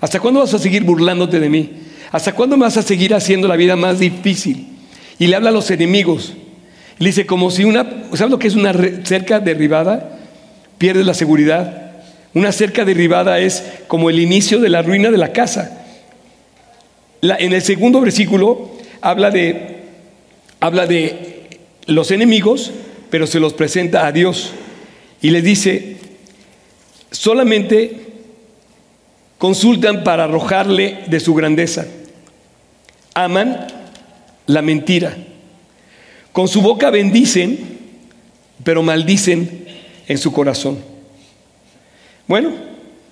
[0.00, 1.70] ¿Hasta cuándo vas a seguir burlándote de mí?
[2.10, 4.66] ¿Hasta cuándo me vas a seguir haciendo la vida más difícil?
[5.18, 6.32] Y le habla a los enemigos.
[6.98, 7.84] Dice, como si una,
[8.14, 8.72] ¿sabes lo que es una
[9.04, 10.18] cerca derribada?
[10.78, 11.92] Pierdes la seguridad.
[12.34, 15.84] Una cerca derribada es como el inicio de la ruina de la casa.
[17.22, 19.84] en el segundo versículo habla de,
[20.60, 21.48] habla de
[21.86, 22.72] los enemigos,
[23.10, 24.52] pero se los presenta a Dios.
[25.22, 25.96] Y le dice,
[27.12, 28.08] solamente
[29.38, 31.86] consultan para arrojarle de su grandeza.
[33.14, 33.66] Aman
[34.46, 35.16] la mentira.
[36.38, 37.58] Con su boca bendicen,
[38.62, 39.66] pero maldicen
[40.06, 40.78] en su corazón.
[42.28, 42.52] Bueno,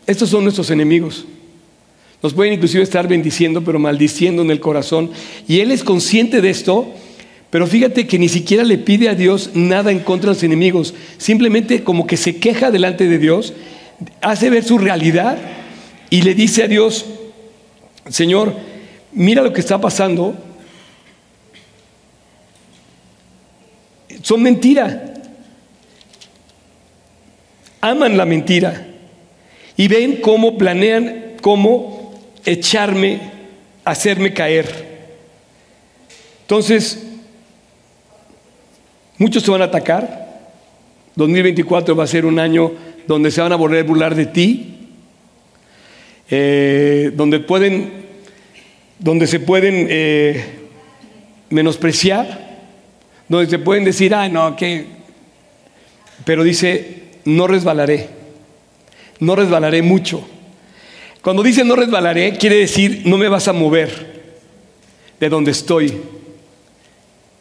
[0.07, 1.25] estos son nuestros enemigos.
[2.23, 5.11] Nos pueden inclusive estar bendiciendo, pero maldiciendo en el corazón.
[5.49, 6.87] Y Él es consciente de esto,
[7.51, 10.95] pero fíjate que ni siquiera le pide a Dios nada en contra de los enemigos.
[11.19, 13.55] Simplemente como que se queja delante de Dios,
[14.21, 15.37] hace ver su realidad
[16.11, 17.07] y le dice a Dios,
[18.09, 18.55] Señor,
[19.11, 20.37] mira lo que está pasando.
[24.27, 25.15] Son mentira.
[27.81, 28.85] Aman la mentira
[29.77, 32.13] y ven cómo planean cómo
[32.45, 33.21] echarme,
[33.85, 34.67] hacerme caer.
[36.41, 37.07] Entonces,
[39.17, 40.51] muchos se van a atacar.
[41.15, 42.73] 2024 va a ser un año
[43.07, 44.89] donde se van a volver a burlar de ti,
[46.31, 47.93] eh, donde pueden,
[48.99, 50.45] donde se pueden eh,
[51.49, 52.46] menospreciar,
[53.29, 54.87] donde se pueden decir, ah, no, que,
[56.25, 58.17] pero dice, no resbalaré
[59.21, 60.27] no resbalaré mucho.
[61.23, 64.25] Cuando dice no resbalaré, quiere decir no me vas a mover
[65.19, 65.93] de donde estoy.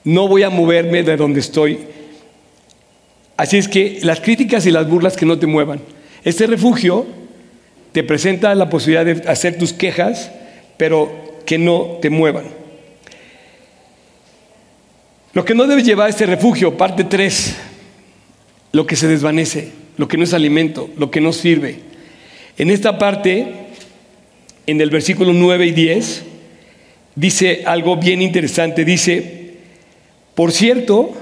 [0.03, 1.79] No voy a moverme de donde estoy.
[3.37, 5.81] Así es que las críticas y las burlas que no te muevan.
[6.23, 7.05] Este refugio
[7.91, 10.31] te presenta la posibilidad de hacer tus quejas,
[10.77, 12.45] pero que no te muevan.
[15.35, 17.55] Lo que no debes llevar a este refugio, parte 3,
[18.71, 21.79] lo que se desvanece lo que no es alimento, lo que no sirve.
[22.57, 23.47] En esta parte,
[24.67, 26.23] en el versículo 9 y 10,
[27.15, 28.83] dice algo bien interesante.
[28.83, 29.55] Dice,
[30.35, 31.13] por cierto,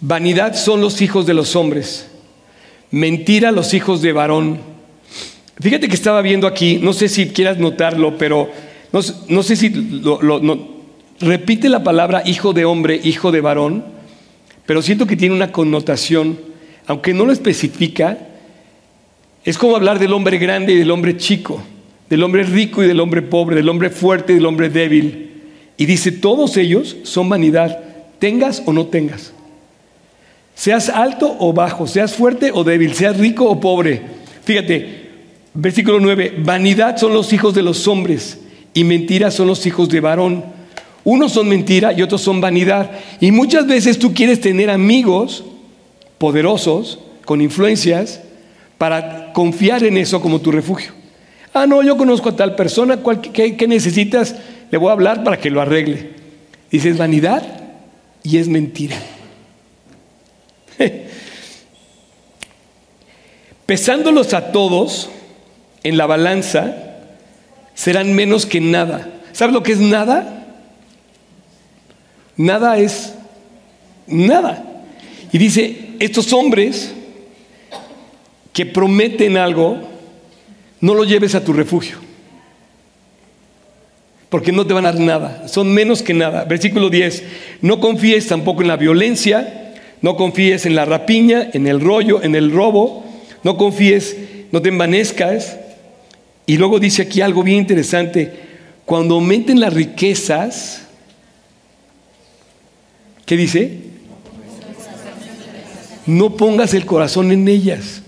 [0.00, 2.08] vanidad son los hijos de los hombres,
[2.90, 4.60] mentira los hijos de varón.
[5.60, 8.50] Fíjate que estaba viendo aquí, no sé si quieras notarlo, pero
[8.92, 10.81] no, sé si lo,
[11.22, 14.02] repite la palabra hijo de hombre, hijo de varón
[14.66, 16.38] pero siento que tiene una connotación,
[16.86, 18.18] aunque no lo especifica,
[19.44, 21.62] es como hablar del hombre grande y del hombre chico,
[22.08, 25.30] del hombre rico y del hombre pobre, del hombre fuerte y del hombre débil.
[25.76, 27.80] Y dice, todos ellos son vanidad,
[28.18, 29.32] tengas o no tengas.
[30.54, 34.02] Seas alto o bajo, seas fuerte o débil, seas rico o pobre.
[34.44, 35.10] Fíjate,
[35.54, 38.38] versículo 9, vanidad son los hijos de los hombres
[38.74, 40.44] y mentiras son los hijos de varón.
[41.04, 42.90] Unos son mentira y otros son vanidad.
[43.20, 45.44] Y muchas veces tú quieres tener amigos
[46.18, 48.20] poderosos, con influencias,
[48.78, 50.92] para confiar en eso como tu refugio.
[51.54, 53.00] Ah, no, yo conozco a tal persona,
[53.32, 54.36] ¿qué, necesitas?
[54.70, 56.10] Le voy a hablar para que lo arregle.
[56.70, 57.42] Dices vanidad
[58.22, 58.96] y es mentira.
[63.66, 65.10] Pesándolos a todos
[65.82, 66.74] en la balanza,
[67.74, 69.08] serán menos que nada.
[69.32, 70.41] ¿Sabes lo que es nada?
[72.36, 73.14] Nada es
[74.06, 74.64] nada.
[75.32, 76.92] Y dice, estos hombres
[78.52, 79.78] que prometen algo,
[80.80, 81.96] no lo lleves a tu refugio.
[84.28, 85.48] Porque no te van a dar nada.
[85.48, 86.44] Son menos que nada.
[86.44, 87.22] Versículo 10.
[87.60, 89.74] No confíes tampoco en la violencia.
[90.00, 93.04] No confíes en la rapiña, en el rollo, en el robo.
[93.44, 94.16] No confíes,
[94.50, 95.58] no te envanezcas.
[96.46, 98.32] Y luego dice aquí algo bien interesante.
[98.84, 100.81] Cuando aumenten las riquezas,
[103.26, 103.78] ¿Qué dice?
[106.06, 108.02] No pongas el corazón en ellas.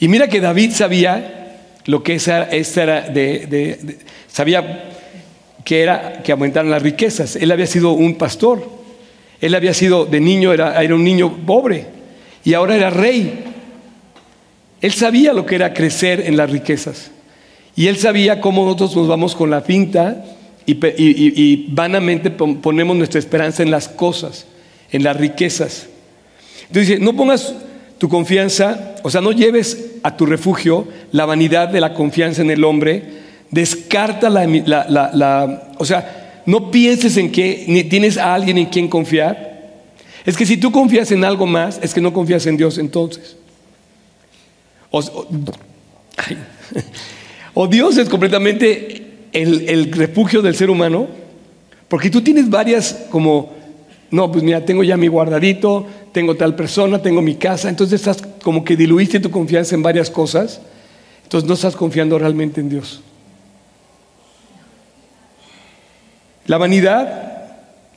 [0.00, 4.90] Y mira que David sabía lo que esa, era de, sabía
[5.64, 7.36] que era que aumentaran las riquezas.
[7.36, 8.68] Él había sido un pastor.
[9.40, 11.86] Él había sido de niño, era, era un niño pobre.
[12.44, 13.44] Y ahora era rey.
[14.80, 17.10] Él sabía lo que era crecer en las riquezas.
[17.76, 20.24] Y él sabía cómo nosotros nos vamos con la finta
[20.66, 24.46] y, vanamente ponemos nuestra esperanza en las cosas,
[24.90, 25.86] en las riquezas.
[26.68, 27.54] Entonces dice, no pongas
[27.98, 32.50] tu confianza, o sea, no lleves a tu refugio la vanidad de la confianza en
[32.50, 33.02] el hombre,
[33.50, 39.54] descarta la, o sea, no pienses en que ni tienes a alguien en quien confiar.
[40.24, 43.36] Es que si tú confías en algo más, es que no confías en Dios entonces.
[44.90, 45.02] O
[47.68, 49.03] Dios es completamente
[49.34, 51.08] el, refugio del ser humano,
[51.88, 53.52] porque tú tienes varias como,
[54.10, 58.22] no, pues mira, tengo ya mi guardadito, tengo tal persona, tengo mi casa, entonces estás
[58.42, 60.60] como que diluiste tu confianza en varias cosas,
[61.24, 63.02] entonces no estás confiando realmente en Dios.
[66.46, 67.48] La vanidad,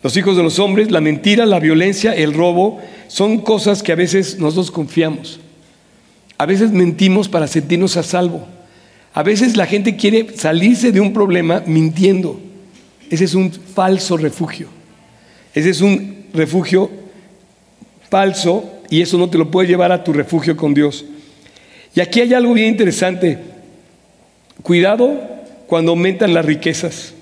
[0.02, 3.96] los hijos de los hombres, la mentira, la violencia, el robo, son cosas que a
[3.96, 5.40] veces nosotros confiamos.
[6.38, 8.48] A veces mentimos para sentirnos a salvo.
[9.18, 12.40] A veces la gente quiere salirse de un problema mintiendo.
[13.10, 14.68] Ese es un falso refugio.
[15.56, 16.88] Ese es un refugio
[18.12, 21.04] falso y eso no te lo puede llevar a tu refugio con Dios.
[21.96, 23.40] Y aquí hay algo bien interesante.
[24.62, 25.20] Cuidado
[25.66, 27.16] cuando aumentan las riquezas.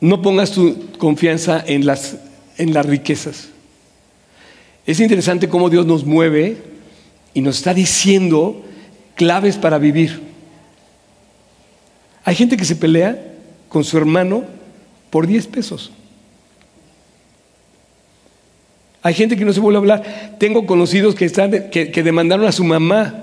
[0.00, 2.18] No pongas tu confianza en las,
[2.56, 3.48] en las riquezas.
[4.86, 6.58] Es interesante cómo Dios nos mueve
[7.34, 8.62] y nos está diciendo
[9.16, 10.22] claves para vivir.
[12.24, 13.20] Hay gente que se pelea
[13.68, 14.44] con su hermano
[15.10, 15.90] por 10 pesos.
[19.02, 20.36] Hay gente que no se vuelve a hablar.
[20.38, 23.14] Tengo conocidos que, están, que, demandaron a su mamá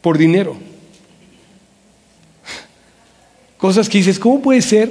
[0.00, 0.56] por dinero.
[3.58, 4.90] Cosas que dices, ¿cómo puede ser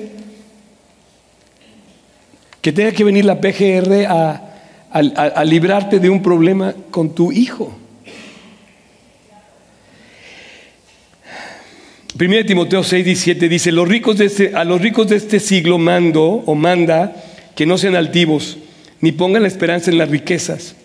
[2.62, 4.42] que tenga que venir la PGR a-
[4.92, 7.76] a- a librarte de un problema con tu hijo?
[12.18, 15.80] 1 Timoteo 6, 17 dice, los ricos de este- a los ricos de este siglo
[15.80, 17.16] mando o manda
[17.56, 18.58] que no sean altivos,
[19.02, 20.76] ni pongan la esperanza en las riquezas.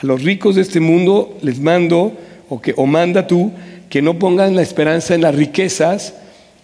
[0.00, 3.52] A los ricos de este mundo les mando, o, que, o manda tú,
[3.88, 6.14] que no pongan la esperanza en las riquezas,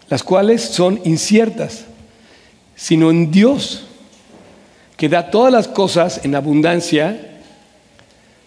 [0.08, 1.84] las cuales son inciertas,
[2.74, 3.84] sino en Dios,
[4.96, 7.38] que da todas las cosas en abundancia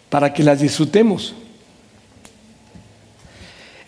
[0.10, 1.36] para que las disfrutemos.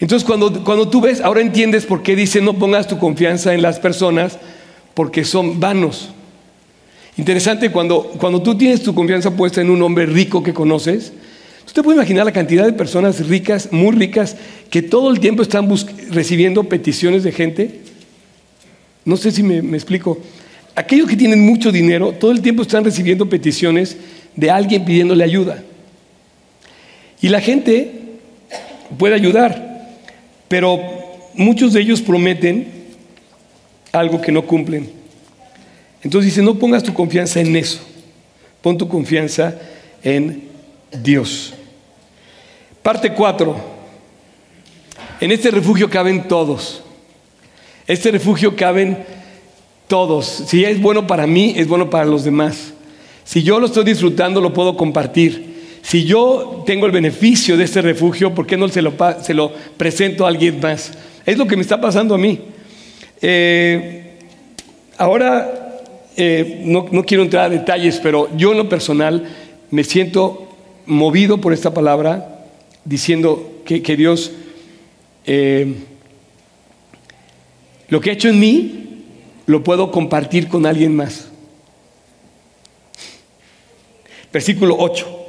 [0.03, 3.61] Entonces cuando, cuando tú ves, ahora entiendes por qué dice no pongas tu confianza en
[3.61, 4.37] las personas,
[4.93, 6.09] porque son vanos.
[7.15, 11.13] Interesante, cuando, cuando tú tienes tu confianza puesta en un hombre rico que conoces,
[11.65, 14.35] ¿tú te puedes imaginar la cantidad de personas ricas, muy ricas,
[14.69, 15.73] que todo el tiempo están
[16.09, 17.79] recibiendo peticiones de gente?
[19.05, 20.19] No sé si me explico.
[20.75, 23.95] Aquellos que tienen mucho dinero, todo el tiempo están recibiendo peticiones
[24.35, 25.63] de alguien pidiéndole ayuda.
[27.21, 28.01] Y la gente
[28.97, 29.72] puede ayudar,
[30.53, 30.79] pero
[31.33, 32.71] muchos de ellos prometen
[33.91, 34.87] algo que no cumplen.
[36.03, 37.79] Entonces dice, no pongas tu confianza en eso,
[38.61, 39.59] pon tu confianza
[40.03, 40.43] en
[41.01, 41.55] Dios.
[42.83, 43.55] Parte 4.
[45.21, 46.83] En este refugio caben todos.
[47.87, 49.03] Este refugio caben
[49.87, 50.43] todos.
[50.45, 52.73] Si es bueno para mí, es bueno para los demás.
[53.23, 55.52] Si yo lo estoy disfrutando, lo puedo compartir.
[55.83, 60.29] Si yo tengo el beneficio de este refugio, ¿por qué no se lo, presento a
[60.29, 60.93] alguien más?
[61.25, 62.39] Es lo que me está pasando a mí.
[63.21, 64.13] Eh,
[64.97, 65.81] ahora,
[66.15, 69.29] eh, no, quiero entrar a detalles, pero yo en lo personal
[69.71, 70.47] me siento
[70.85, 72.45] movido por esta palabra,
[72.85, 74.31] diciendo que, que Dios,
[75.25, 75.75] eh,
[77.89, 79.03] lo que ha hecho en mí,
[79.47, 81.27] lo puedo compartir con alguien más.
[84.31, 85.22] Versículo 8.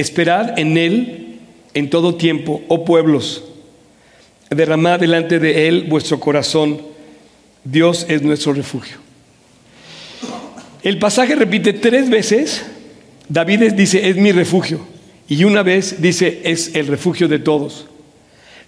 [0.00, 1.38] Esperad en Él
[1.74, 3.44] en todo tiempo, oh pueblos.
[4.50, 6.80] Derramad delante de Él vuestro corazón.
[7.64, 8.96] Dios es nuestro refugio.
[10.82, 12.64] El pasaje repite tres veces.
[13.28, 14.80] David dice, es mi refugio.
[15.28, 17.86] Y una vez dice, es el refugio de todos.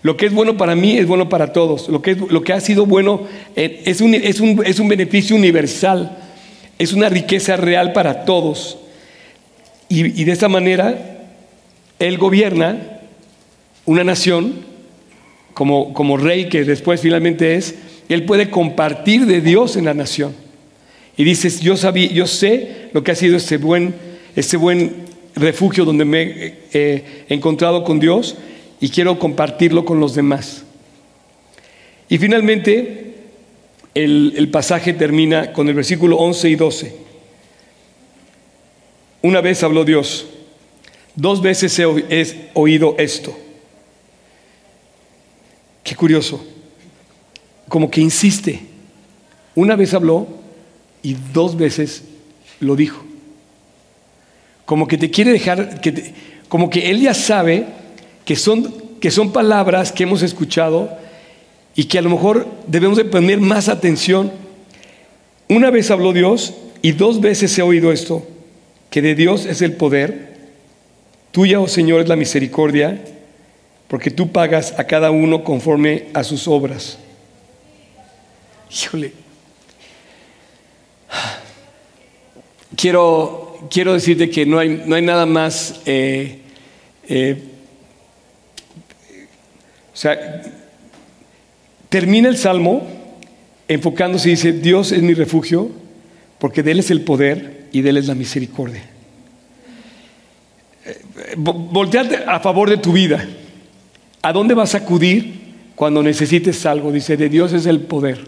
[0.03, 1.89] Lo que es bueno para mí es bueno para todos.
[1.89, 3.23] Lo que, es- lo que ha sido bueno
[3.57, 6.19] eh, es un, es un- es un beneficio universal.
[6.79, 8.79] Es una riqueza real para todos.
[9.89, 11.12] Y, y de esta manera,
[12.03, 12.99] Él gobierna
[13.87, 14.55] una nación
[15.55, 17.77] como, como rey que después finalmente es.
[18.09, 20.35] Él puede compartir de Dios en la nación.
[21.17, 23.95] Y dices, yo, sabí, yo sé lo que ha sido este buen,
[24.35, 25.05] este buen
[25.37, 28.37] refugio donde me eh, eh, he encontrado con Dios
[28.81, 30.65] y quiero compartirlo con los demás.
[32.09, 33.15] Y finalmente,
[33.95, 36.97] el, el pasaje termina con el versículo 11 y 12.
[39.23, 40.27] Una vez habló Dios,
[41.15, 43.37] dos veces he, oí- he oído esto.
[45.85, 46.45] Qué curioso,
[47.69, 48.61] como que insiste.
[49.55, 50.27] Una vez habló
[51.03, 52.05] y dos veces
[52.61, 53.05] lo dijo.
[54.65, 56.15] como que te quiere dejar, que
[56.49, 57.67] como que Él ya sabe
[58.25, 60.97] que son, que son palabras que hemos escuchado
[61.75, 64.33] y que a lo mejor debemos de poner más atención.
[65.49, 68.27] Una vez habló Dios y dos veces he oído esto,
[68.89, 70.32] que de Dios es el poder,
[71.33, 73.03] tuya, oh Señor, es la misericordia,
[73.89, 76.99] porque tú pagas a cada uno conforme a sus obras.
[78.71, 79.13] Híjole.
[82.77, 86.39] Quiero, quiero decirte que no hay, no hay nada más, eh,
[87.09, 87.43] eh,
[89.93, 90.43] o sea,
[91.89, 92.87] termina el salmo
[93.69, 95.71] enfocándose y dice, Dios es mi refugio,
[96.39, 98.92] porque de Él es el poder y de Él es la misericordia.
[101.37, 103.27] Volteate a favor de tu vida.
[104.23, 105.41] ¿A dónde vas a acudir
[105.75, 106.93] cuando necesites algo?
[106.93, 108.25] Dice, de Dios es el poder.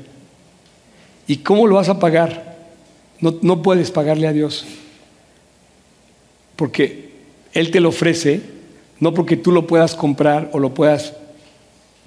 [1.27, 2.57] ¿Y cómo lo vas a pagar?
[3.21, 4.67] No, no puedes pagarle a Dios.
[6.57, 7.11] Porque
[7.53, 8.41] Él te lo ofrece,
[9.01, 11.15] no porque tú lo puedas comprar o lo puedas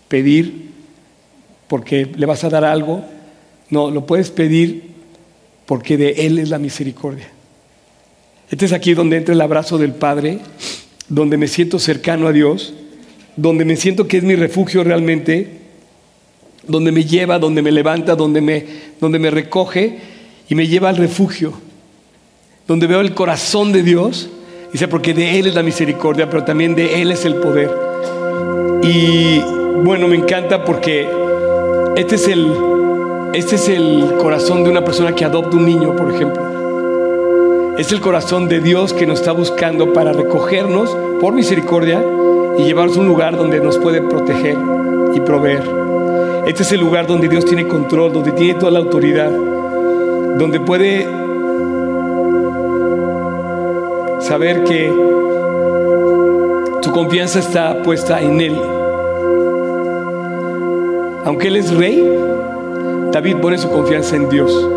[0.08, 0.72] pedir
[1.68, 3.04] porque le vas a dar algo.
[3.70, 4.92] No, lo puedes pedir
[5.66, 7.30] porque de Él es la misericordia.
[8.50, 10.40] Este es aquí donde entra el abrazo del Padre,
[11.10, 12.74] donde me siento cercano a Dios,
[13.36, 15.58] donde me siento que es mi refugio realmente
[16.68, 18.66] donde me lleva, donde me levanta, donde me,
[19.00, 20.00] donde me recoge
[20.50, 21.54] y me lleva al refugio,
[22.68, 24.30] donde veo el corazón de Dios,
[24.72, 27.72] dice, porque de Él es la misericordia, pero también de Él es el poder.
[28.84, 29.40] Y
[29.84, 31.08] bueno, me encanta porque
[31.96, 32.52] este es el,
[33.34, 36.57] este es el corazón de una persona que adopta un niño, por ejemplo.
[37.78, 42.04] Es el corazón de Dios que nos está buscando para recogernos por misericordia
[42.58, 44.58] y llevarnos a un lugar donde nos puede proteger
[45.14, 45.62] y proveer.
[46.48, 51.08] Este es el lugar donde Dios tiene control, donde tiene toda la autoridad, donde puede
[54.22, 54.92] saber que
[56.82, 58.60] tu confianza está puesta en Él.
[61.26, 62.12] Aunque Él es rey,
[63.12, 64.77] David pone su confianza en Dios.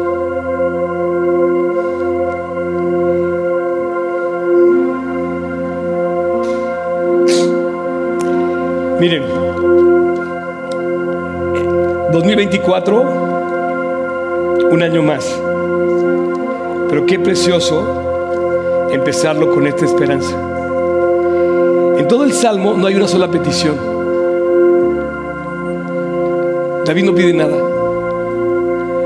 [9.01, 9.25] Miren,
[12.13, 13.03] 2024,
[14.71, 15.25] un año más.
[16.91, 20.37] Pero qué precioso empezarlo con esta esperanza.
[21.97, 23.79] En todo el Salmo no hay una sola petición.
[26.85, 27.57] David no pide nada.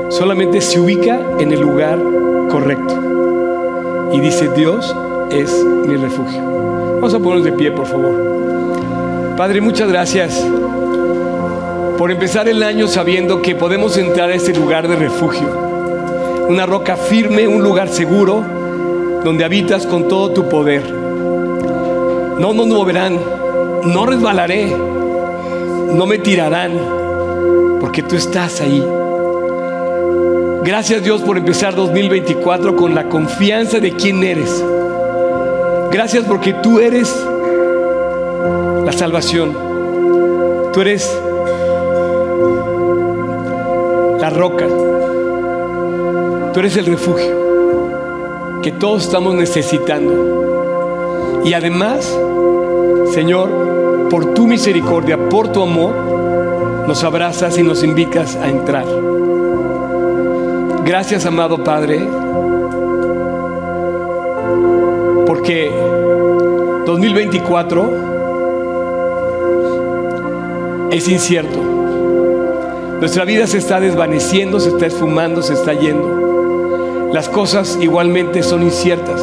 [0.09, 1.97] Solamente se ubica en el lugar
[2.49, 4.11] correcto.
[4.11, 4.93] Y dice, Dios
[5.31, 6.41] es mi refugio.
[6.95, 8.34] Vamos a ponernos de pie, por favor.
[9.37, 10.47] Padre, muchas gracias
[11.97, 16.95] por empezar el año sabiendo que podemos entrar a este lugar de refugio, una roca
[16.95, 18.45] firme, un lugar seguro,
[19.25, 20.89] donde habitas con todo tu poder.
[20.89, 23.19] No nos moverán,
[23.83, 26.71] no resbalaré, no me tirarán,
[27.81, 28.81] porque tú estás ahí.
[30.63, 34.63] Gracias Dios por empezar 2024 con la confianza de quién eres.
[35.91, 37.13] Gracias porque tú eres
[38.85, 39.57] la salvación.
[40.71, 41.19] Tú eres
[44.19, 44.67] la roca.
[46.53, 47.45] Tú eres el refugio
[48.61, 51.41] que todos estamos necesitando.
[51.43, 52.17] Y además,
[53.13, 55.93] Señor, por tu misericordia, por tu amor,
[56.87, 58.85] nos abrazas y nos invitas a entrar.
[60.83, 62.07] Gracias, amado Padre,
[65.25, 65.71] porque
[66.85, 68.14] 2024
[70.97, 71.59] es incierto.
[72.99, 77.09] Nuestra vida se está desvaneciendo, se está esfumando, se está yendo.
[77.13, 79.21] Las cosas igualmente son inciertas.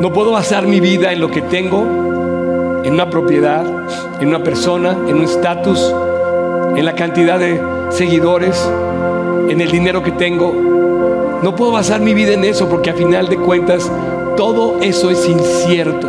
[0.00, 3.64] No puedo basar mi vida en lo que tengo, en una propiedad,
[4.20, 5.94] en una persona, en un estatus,
[6.76, 8.62] en la cantidad de seguidores,
[9.48, 10.54] en el dinero que tengo.
[11.42, 13.90] No puedo basar mi vida en eso porque a final de cuentas
[14.36, 16.08] todo eso es incierto.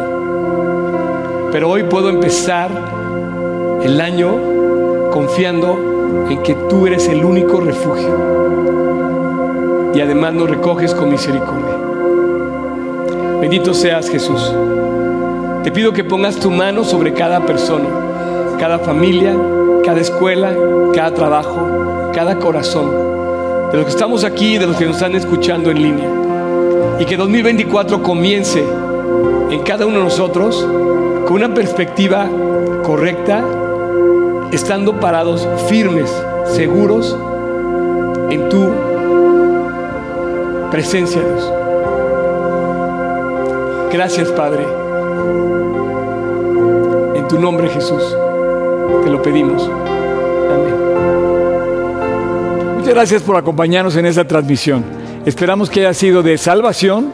[1.52, 2.97] Pero hoy puedo empezar
[3.88, 8.10] el año confiando en que tú eres el único refugio
[9.96, 11.74] y además nos recoges con misericordia.
[13.40, 14.54] Bendito seas Jesús.
[15.64, 17.88] Te pido que pongas tu mano sobre cada persona,
[18.60, 19.34] cada familia,
[19.86, 20.54] cada escuela,
[20.94, 22.92] cada trabajo, cada corazón,
[23.72, 26.10] de los que estamos aquí y de los que nos están escuchando en línea.
[27.00, 28.66] Y que 2024 comience
[29.50, 30.68] en cada uno de nosotros
[31.26, 32.28] con una perspectiva
[32.84, 33.46] correcta
[34.52, 36.10] estando parados firmes,
[36.46, 37.18] seguros
[38.30, 38.72] en tu
[40.72, 41.54] presencia, Dios.
[43.92, 44.66] Gracias, Padre.
[47.16, 48.04] En tu nombre, Jesús,
[49.04, 49.70] te lo pedimos.
[50.54, 50.76] Amén.
[52.78, 54.84] Muchas gracias por acompañarnos en esta transmisión.
[55.26, 57.12] Esperamos que haya sido de salvación,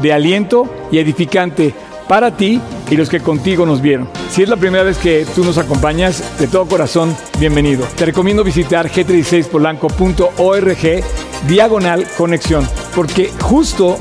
[0.00, 1.74] de aliento y edificante
[2.08, 2.60] para ti
[2.90, 4.08] y los que contigo nos vieron.
[4.30, 7.86] Si es la primera vez que tú nos acompañas, de todo corazón, bienvenido.
[7.96, 11.04] Te recomiendo visitar g36polanco.org
[11.46, 13.98] diagonal conexión, porque justo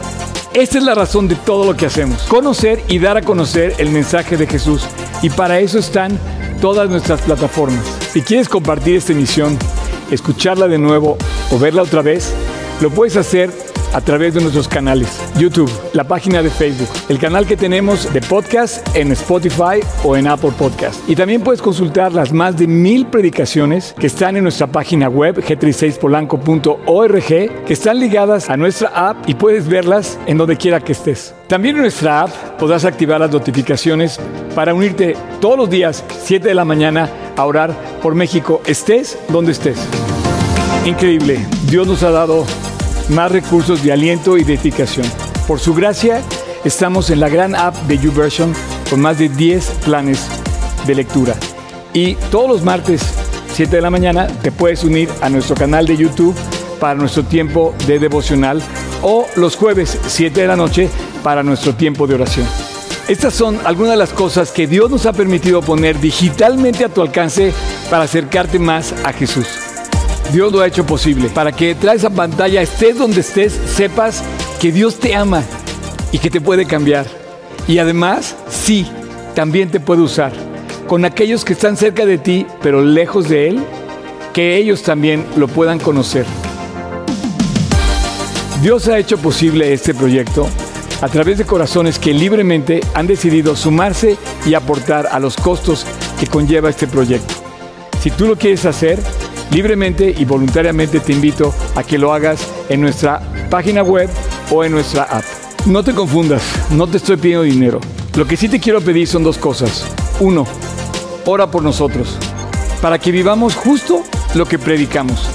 [0.53, 3.89] esta es la razón de todo lo que hacemos, conocer y dar a conocer el
[3.89, 4.85] mensaje de Jesús.
[5.21, 6.17] Y para eso están
[6.61, 7.85] todas nuestras plataformas.
[8.11, 9.57] Si quieres compartir esta emisión,
[10.11, 11.17] escucharla de nuevo
[11.51, 12.33] o verla otra vez,
[12.81, 13.51] lo puedes hacer
[13.95, 15.07] a través de nuestros canales,
[15.39, 20.27] YouTube, la página de Facebook, el canal que tenemos de podcast en Spotify o en
[20.27, 21.09] Apple Podcast.
[21.09, 25.37] Y también puedes consultar las más de mil predicaciones que están en nuestra página web
[25.37, 31.33] g36polanco.org, que están ligadas a nuestra app y puedes verlas en donde quiera que estés.
[31.47, 34.19] También en nuestra app podrás activar las notificaciones
[34.55, 39.53] para unirte todos los días, 7 de la mañana, a orar por México, estés donde
[39.53, 39.77] estés.
[40.83, 42.45] Increíble, Dios nos ha dado
[43.09, 45.05] más recursos de aliento y de edificación.
[45.47, 46.21] Por su gracia,
[46.63, 48.53] estamos en la gran app de YouVersion
[48.89, 50.27] con más de 10 planes
[50.85, 51.35] de lectura.
[51.93, 53.01] Y todos los martes,
[53.53, 56.35] 7 de la mañana, te puedes unir a nuestro canal de YouTube
[56.79, 58.61] para nuestro tiempo de devocional
[59.01, 60.89] o los jueves, 7 de la noche,
[61.23, 62.45] para nuestro tiempo de oración.
[63.07, 67.01] Estas son algunas de las cosas que Dios nos ha permitido poner digitalmente a tu
[67.01, 67.53] alcance
[67.89, 69.64] para acercarte más a Jesús.
[70.31, 74.23] Dios lo ha hecho posible para que detrás de esa pantalla, estés donde estés, sepas
[74.59, 75.43] que Dios te ama
[76.11, 77.05] y que te puede cambiar.
[77.67, 78.85] Y además, sí,
[79.33, 80.33] también te puede usar
[80.87, 83.63] con aquellos que están cerca de ti, pero lejos de Él,
[84.33, 86.25] que ellos también lo puedan conocer.
[88.61, 90.47] Dios ha hecho posible este proyecto
[91.01, 95.85] a través de corazones que libremente han decidido sumarse y aportar a los costos
[96.19, 97.33] que conlleva este proyecto.
[98.01, 98.99] Si tú lo quieres hacer,
[99.51, 104.09] libremente y voluntariamente te invito a que lo hagas en nuestra página web
[104.51, 105.23] o en nuestra app.
[105.65, 107.79] No te confundas, no te estoy pidiendo dinero.
[108.15, 109.85] Lo que sí te quiero pedir son dos cosas.
[110.19, 110.45] Uno,
[111.25, 112.17] ora por nosotros,
[112.81, 114.03] para que vivamos justo
[114.35, 115.27] lo que predicamos,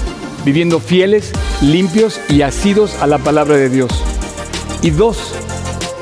[0.45, 1.31] viviendo fieles,
[1.61, 3.91] limpios y asidos a la palabra de Dios.
[4.81, 5.17] Y dos,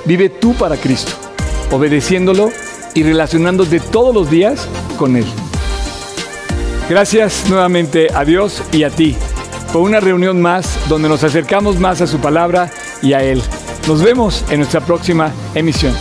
[0.06, 1.12] vive tú para Cristo,
[1.72, 2.52] obedeciéndolo
[2.94, 5.26] y relacionándote todos los días con Él.
[6.90, 9.16] Gracias nuevamente a Dios y a ti
[9.72, 12.72] por una reunión más donde nos acercamos más a su palabra
[13.04, 13.44] y a Él.
[13.88, 15.94] Nos vemos en nuestra próxima emisión.